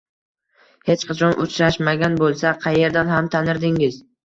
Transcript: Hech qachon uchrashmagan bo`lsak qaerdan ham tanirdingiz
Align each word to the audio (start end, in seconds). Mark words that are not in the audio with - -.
Hech 0.89 1.03
qachon 1.09 1.35
uchrashmagan 1.45 2.17
bo`lsak 2.25 2.59
qaerdan 2.67 3.15
ham 3.15 3.31
tanirdingiz 3.39 4.05